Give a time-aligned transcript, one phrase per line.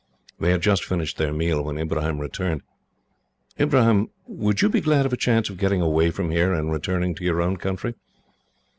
[0.39, 2.63] They had just finished their meal, when Ibrahim returned.
[3.59, 7.13] "Ibrahim, would you be glad of a chance of getting away from here, and returning
[7.13, 7.93] to your own country?"